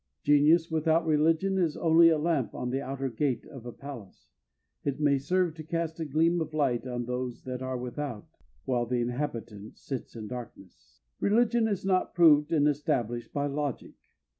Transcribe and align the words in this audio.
Genius 0.23 0.71
without 0.71 1.05
religion 1.05 1.59
is 1.59 1.77
only 1.77 2.09
a 2.09 2.17
lamp 2.17 2.55
on 2.55 2.71
the 2.71 2.81
outer 2.81 3.07
gate 3.07 3.45
of 3.45 3.67
a 3.67 3.71
palace. 3.71 4.31
It 4.83 4.99
may 4.99 5.19
serve 5.19 5.53
to 5.53 5.63
cast 5.63 5.99
a 5.99 6.05
gleam 6.05 6.41
of 6.41 6.55
light 6.55 6.87
on 6.87 7.05
those 7.05 7.43
that 7.43 7.61
are 7.61 7.77
without, 7.77 8.27
while 8.65 8.87
the 8.87 8.99
inhabitant 8.99 9.77
sits 9.77 10.15
in 10.15 10.27
darkness. 10.27 11.01
Religion 11.19 11.67
is 11.67 11.85
not 11.85 12.15
proved 12.15 12.51
and 12.51 12.67
established 12.67 13.31
by 13.31 13.45
logic. 13.45 13.93